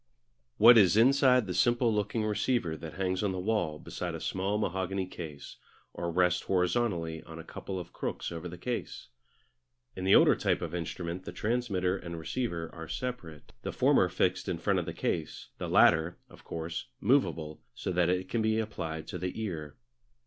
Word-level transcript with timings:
What 0.57 0.79
is 0.79 0.97
inside 0.97 1.45
the 1.45 1.53
simple 1.53 1.93
looking 1.93 2.25
receiver 2.25 2.75
that 2.75 2.95
hangs 2.95 3.21
on 3.21 3.33
the 3.33 3.37
wall 3.39 3.77
beside 3.77 4.15
a 4.15 4.19
small 4.19 4.57
mahogany 4.57 5.05
case, 5.05 5.57
or 5.93 6.09
rests 6.09 6.41
horizontally 6.41 7.21
on 7.21 7.37
a 7.37 7.43
couple 7.43 7.77
of 7.79 7.93
crooks 7.93 8.31
over 8.31 8.47
the 8.49 8.57
case? 8.57 9.09
In 9.95 10.03
the 10.03 10.15
older 10.15 10.35
type 10.35 10.63
of 10.63 10.73
instrument 10.73 11.25
the 11.25 11.31
transmitter 11.31 11.95
and 11.95 12.17
receiver 12.17 12.73
are 12.73 12.87
separate, 12.87 13.53
the 13.61 13.71
former 13.71 14.09
fixed 14.09 14.49
in 14.49 14.57
front 14.57 14.79
of 14.79 14.87
the 14.87 14.93
case, 14.95 15.49
the 15.59 15.69
latter, 15.69 16.17
of 16.31 16.43
course, 16.43 16.87
movable 16.99 17.61
so 17.75 17.91
that 17.91 18.09
it 18.09 18.27
can 18.27 18.41
be 18.41 18.57
applied 18.57 19.05
to 19.09 19.19
the 19.19 19.39
ear. 19.39 19.75